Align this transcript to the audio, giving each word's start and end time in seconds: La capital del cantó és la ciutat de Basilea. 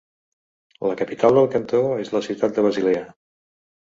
La 0.91 0.95
capital 1.01 1.37
del 1.39 1.49
cantó 1.55 1.81
és 2.05 2.09
la 2.15 2.21
ciutat 2.29 2.57
de 2.57 2.65
Basilea. 2.69 3.05